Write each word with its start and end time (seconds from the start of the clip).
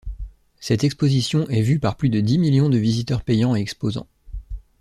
Cette 0.59 0.83
Exposition 0.83 1.47
est 1.49 1.61
vue 1.61 1.77
par 1.77 1.95
plus 1.95 2.09
de 2.09 2.21
dix 2.21 2.39
millions 2.39 2.69
de 2.69 2.77
visiteurs 2.79 3.21
payants 3.21 3.55
et 3.55 3.59
exposants. 3.61 4.07